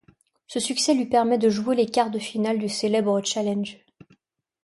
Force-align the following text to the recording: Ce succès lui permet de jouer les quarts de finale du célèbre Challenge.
Ce 0.47 0.59
succès 0.59 0.95
lui 0.95 1.05
permet 1.05 1.37
de 1.37 1.47
jouer 1.51 1.75
les 1.75 1.85
quarts 1.85 2.09
de 2.09 2.17
finale 2.17 2.57
du 2.57 2.69
célèbre 2.69 3.21
Challenge. 3.23 3.77